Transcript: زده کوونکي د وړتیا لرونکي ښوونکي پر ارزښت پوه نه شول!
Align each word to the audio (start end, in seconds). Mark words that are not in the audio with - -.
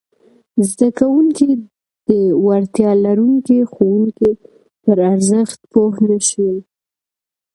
زده 0.69 0.87
کوونکي 0.99 1.49
د 2.09 2.09
وړتیا 2.45 2.91
لرونکي 3.05 3.57
ښوونکي 3.71 4.31
پر 4.83 4.97
ارزښت 5.13 5.59
پوه 5.71 5.95
نه 6.09 6.19
شول! 6.29 6.57